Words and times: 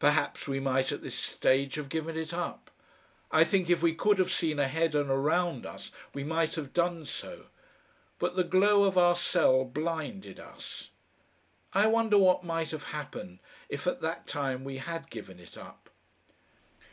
Perhaps 0.00 0.48
we 0.48 0.58
might 0.58 0.90
at 0.90 1.02
this 1.02 1.14
stage 1.14 1.76
have 1.76 1.88
given 1.88 2.16
it 2.16 2.34
up. 2.34 2.68
I 3.30 3.44
think 3.44 3.70
if 3.70 3.80
we 3.80 3.94
could 3.94 4.18
have 4.18 4.32
seen 4.32 4.58
ahead 4.58 4.96
and 4.96 5.08
around 5.08 5.64
us 5.64 5.92
we 6.12 6.24
might 6.24 6.56
have 6.56 6.72
done 6.74 7.06
so. 7.06 7.46
But 8.18 8.34
the 8.34 8.42
glow 8.42 8.82
of 8.82 8.98
our 8.98 9.14
cell 9.14 9.64
blinded 9.64 10.40
us.... 10.40 10.90
I 11.72 11.86
wonder 11.86 12.18
what 12.18 12.42
might 12.42 12.72
have 12.72 12.90
happened 12.90 13.38
if 13.68 13.86
at 13.86 14.00
that 14.00 14.26
time 14.26 14.64
we 14.64 14.78
had 14.78 15.10
given 15.10 15.38
it 15.38 15.56
up.... 15.56 15.90